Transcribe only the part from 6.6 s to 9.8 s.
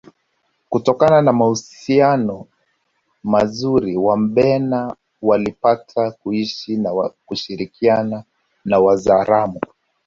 na kushirikiana na Wazaramo